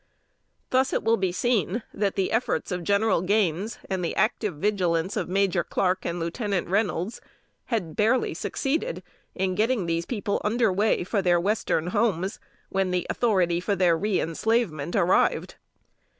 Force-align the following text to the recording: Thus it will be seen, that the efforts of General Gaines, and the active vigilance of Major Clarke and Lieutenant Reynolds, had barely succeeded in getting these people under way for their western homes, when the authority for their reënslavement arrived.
Thus 0.71 0.93
it 0.93 1.03
will 1.03 1.17
be 1.17 1.31
seen, 1.31 1.83
that 1.93 2.15
the 2.15 2.31
efforts 2.31 2.71
of 2.71 2.83
General 2.83 3.21
Gaines, 3.21 3.77
and 3.87 4.03
the 4.03 4.15
active 4.15 4.55
vigilance 4.55 5.15
of 5.15 5.29
Major 5.29 5.63
Clarke 5.63 6.05
and 6.07 6.19
Lieutenant 6.19 6.67
Reynolds, 6.67 7.21
had 7.65 7.95
barely 7.95 8.33
succeeded 8.33 9.03
in 9.35 9.53
getting 9.53 9.85
these 9.85 10.07
people 10.07 10.41
under 10.43 10.73
way 10.73 11.03
for 11.03 11.21
their 11.21 11.39
western 11.39 11.85
homes, 11.91 12.39
when 12.69 12.89
the 12.89 13.05
authority 13.11 13.59
for 13.59 13.75
their 13.75 13.95
reënslavement 13.95 14.95
arrived. 14.95 15.57